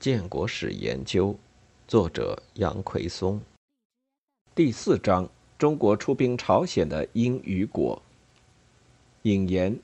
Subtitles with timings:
[0.00, 1.36] 建国史研究，
[1.86, 3.38] 作者杨奎松。
[4.54, 8.00] 第四章：中国出兵朝鲜的因与果。
[9.24, 9.78] 引言：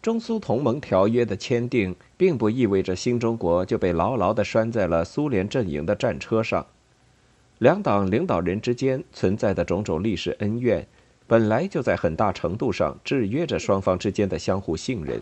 [0.00, 6.66] 中苏同盟条约的签订，并不意味着新中国就被牢牢地拴在了苏联阵营的战车上。
[7.58, 10.88] 两党领导人之间存在的种种历史恩怨，
[11.26, 15.20] 本来就在很大程度上制约着双方之间的相互信任。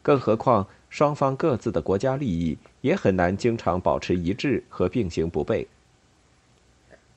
[0.00, 5.66] 更何况，双方各自的国家利益也很难经常保持一致和并行不悖。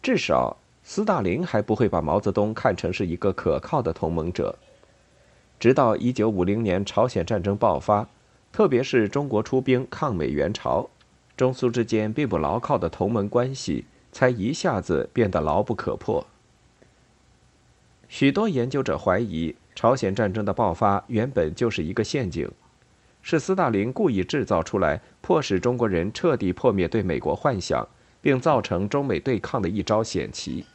[0.02, 4.58] 至少，斯大林还不会把毛泽东看成是一个可靠的同盟者。
[5.60, 8.08] 直到1950年朝鲜战争爆发，
[8.52, 10.90] 特别是中国出兵抗美援朝，
[11.36, 16.26] 中苏之间并不牢靠的同盟关系才一下子变得牢不可破。
[18.08, 22.50] 许多研究者怀疑，朝鲜战争的爆发原本就是一个陷阱。
[23.30, 27.88] 是斯大林故意制造出来，迫使中国人彻底破灭对美国幻想，
[28.22, 30.66] 并造成中美对抗的一招险棋。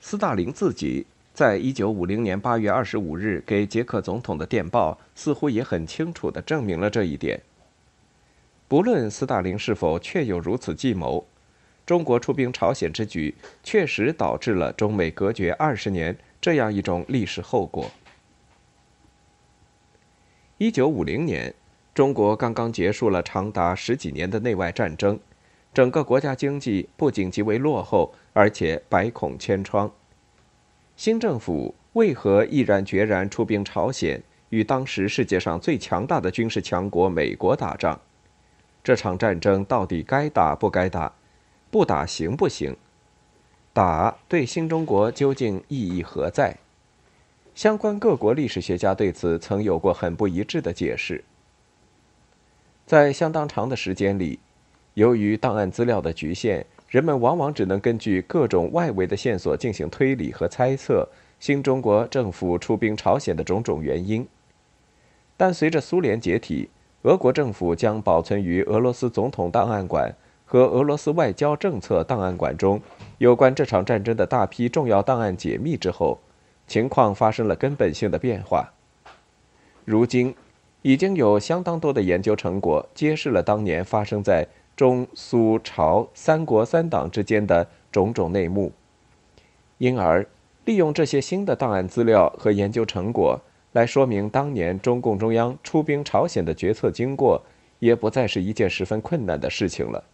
[0.00, 7.38] 斯大林自己在一九五零年八月二十五日给捷克总统的电报，似乎也很清楚地证明了这一点。
[8.66, 11.26] 不论斯大林是否确有如此计谋，
[11.84, 17.90] 中国出兵朝鲜之举确实导致了中美隔绝二十年这样一种历史后果。
[20.58, 21.54] 一九五零年，
[21.94, 25.16] 中国刚刚结束了长达十几年的内外战争，
[25.72, 29.88] 整个国家经济不仅极为落后，而且百孔千疮。
[30.96, 38.00] 新政府为何毅然决然出兵朝鲜，与当时世界上最强大的军事强国美国打仗？
[38.82, 41.12] 这场战争到底该打不该打？
[41.70, 42.76] 不打行不行？
[43.72, 46.56] 打对新中国究竟意义何在？
[47.58, 51.24] 相关各国历史学家对此曾有过很不一致的解释。
[52.86, 54.38] 在相当长的时间里，
[54.94, 61.08] 由于档案资料的局限，人们往往只能根据各种外围的线索进行推理和猜测
[61.40, 64.24] 新中国政府出兵朝鲜的种种原因。
[65.36, 66.70] 但随着苏联解体，
[67.02, 70.14] 俄国政府将保存于俄罗斯总统档案馆
[70.44, 72.80] 和俄罗斯外交政策档案馆中
[73.18, 76.20] 有关这场战争的大批重要档案解密之后。
[76.68, 78.72] 情况发生了根本性的变化。
[79.84, 80.34] 如今，
[80.82, 84.46] 已经有相当多的研究成果揭示了当年发生在
[84.76, 88.70] 中苏朝三国三党之间的种种内幕。
[89.78, 90.24] 因而，
[90.66, 93.40] 利用这些新的档案资料和研究成果
[93.72, 97.42] 来说明当年中共中央出兵朝鲜的决策经过，
[97.78, 100.04] 也不再是一件十分困难的事情了。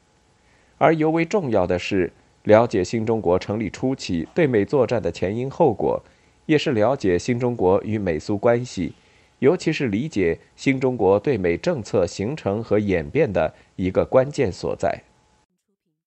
[0.79, 2.13] 而尤为重要的是，
[2.45, 6.01] 了解新中国成立初期对美作战的前因后果。
[6.47, 8.93] 也是了解新中国与美苏关系，
[9.39, 15.03] 尤其是理解新中国对美政策形成和演变的一个关键所在。